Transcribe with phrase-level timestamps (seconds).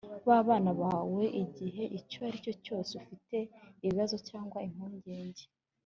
[0.27, 3.37] b abana bawe igihe icyo ari cyo cyose ufite
[3.83, 5.43] ibibazo cyangwa impungenge